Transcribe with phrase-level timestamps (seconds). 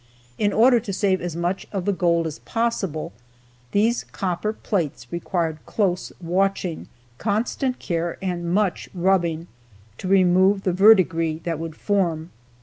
[0.39, 3.13] In order to save as much of the gold as possible,
[3.71, 6.87] these copper plates required close watching,
[7.19, 9.45] constant care and much rubbing
[9.99, 12.31] to remove the verdigris that would form.